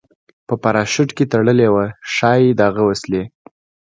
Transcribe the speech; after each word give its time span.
په 0.47 0.53
پراشوټ 0.63 1.09
کې 1.17 1.25
تړلې 1.33 1.67
وه، 1.73 1.85
ښایي 2.13 2.49
دغه 2.61 2.81
وسلې. 2.89 3.23